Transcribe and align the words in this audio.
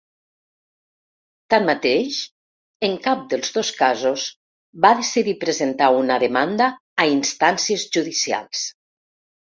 Tanmateix, 1.53 2.21
en 2.87 2.97
cap 3.03 3.21
dels 3.33 3.53
dos 3.57 3.71
casos, 3.81 4.23
va 4.87 4.93
decidir 5.03 5.37
presentar 5.47 5.91
una 5.99 6.19
demanda 6.25 6.71
a 7.05 7.07
instàncies 7.19 7.85
judicials. 7.99 8.69